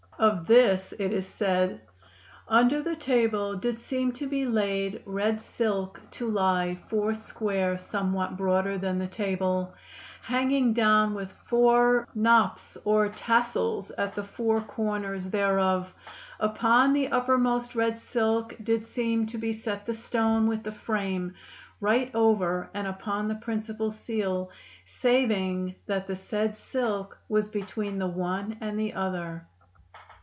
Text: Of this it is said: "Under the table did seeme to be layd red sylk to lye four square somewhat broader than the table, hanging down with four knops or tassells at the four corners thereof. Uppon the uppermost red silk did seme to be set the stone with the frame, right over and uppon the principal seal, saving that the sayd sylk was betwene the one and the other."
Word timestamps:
Of 0.19 0.45
this 0.45 0.93
it 0.99 1.11
is 1.11 1.25
said: 1.25 1.81
"Under 2.47 2.83
the 2.83 2.95
table 2.95 3.55
did 3.57 3.77
seeme 3.79 4.11
to 4.13 4.27
be 4.27 4.45
layd 4.45 5.01
red 5.03 5.37
sylk 5.41 5.99
to 6.11 6.29
lye 6.29 6.77
four 6.89 7.15
square 7.15 7.75
somewhat 7.79 8.37
broader 8.37 8.77
than 8.77 8.99
the 8.99 9.07
table, 9.07 9.73
hanging 10.21 10.73
down 10.73 11.15
with 11.15 11.31
four 11.31 12.07
knops 12.13 12.77
or 12.85 13.09
tassells 13.09 13.89
at 13.97 14.13
the 14.13 14.23
four 14.23 14.61
corners 14.61 15.25
thereof. 15.31 15.91
Uppon 16.39 16.93
the 16.93 17.07
uppermost 17.07 17.73
red 17.73 17.97
silk 17.97 18.53
did 18.61 18.81
seme 18.83 19.25
to 19.27 19.39
be 19.39 19.51
set 19.51 19.87
the 19.87 19.95
stone 19.95 20.45
with 20.45 20.61
the 20.61 20.71
frame, 20.71 21.33
right 21.79 22.11
over 22.13 22.69
and 22.75 22.85
uppon 22.85 23.27
the 23.27 23.33
principal 23.41 23.89
seal, 23.89 24.51
saving 24.85 25.73
that 25.87 26.05
the 26.05 26.15
sayd 26.15 26.51
sylk 26.55 27.13
was 27.27 27.47
betwene 27.49 27.97
the 27.97 28.05
one 28.05 28.55
and 28.61 28.79
the 28.79 28.93
other." 28.93 29.47